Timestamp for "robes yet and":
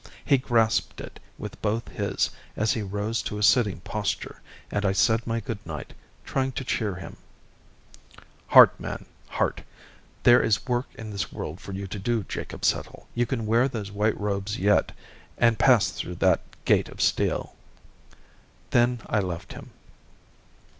14.19-15.59